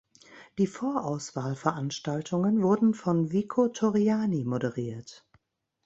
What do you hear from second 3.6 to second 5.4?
Torriani moderiert.